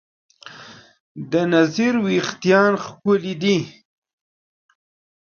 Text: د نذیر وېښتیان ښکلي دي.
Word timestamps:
د 1.31 1.33
نذیر 1.53 1.93
وېښتیان 2.05 2.71
ښکلي 2.83 3.35
دي. 3.41 3.57